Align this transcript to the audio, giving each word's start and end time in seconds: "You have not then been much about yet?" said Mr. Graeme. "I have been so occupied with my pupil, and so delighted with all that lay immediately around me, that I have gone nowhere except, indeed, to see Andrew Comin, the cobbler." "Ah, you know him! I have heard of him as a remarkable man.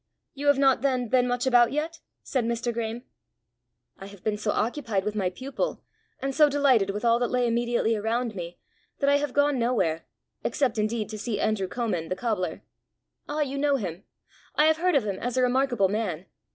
"You 0.33 0.47
have 0.47 0.57
not 0.57 0.81
then 0.81 1.09
been 1.09 1.27
much 1.27 1.45
about 1.45 1.71
yet?" 1.71 1.99
said 2.23 2.43
Mr. 2.43 2.73
Graeme. 2.73 3.03
"I 3.99 4.07
have 4.07 4.23
been 4.23 4.35
so 4.35 4.49
occupied 4.49 5.03
with 5.03 5.13
my 5.13 5.29
pupil, 5.29 5.83
and 6.19 6.33
so 6.33 6.49
delighted 6.49 6.89
with 6.89 7.05
all 7.05 7.19
that 7.19 7.29
lay 7.29 7.45
immediately 7.45 7.95
around 7.95 8.33
me, 8.33 8.57
that 8.97 9.11
I 9.11 9.17
have 9.17 9.31
gone 9.31 9.59
nowhere 9.59 10.07
except, 10.43 10.79
indeed, 10.79 11.07
to 11.09 11.19
see 11.19 11.39
Andrew 11.39 11.67
Comin, 11.67 12.09
the 12.09 12.15
cobbler." 12.15 12.63
"Ah, 13.29 13.41
you 13.41 13.59
know 13.59 13.75
him! 13.75 14.03
I 14.55 14.65
have 14.65 14.77
heard 14.77 14.95
of 14.95 15.05
him 15.05 15.19
as 15.19 15.37
a 15.37 15.43
remarkable 15.43 15.87
man. 15.87 16.25